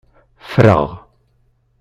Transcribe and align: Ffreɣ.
Ffreɣ. 0.43 0.83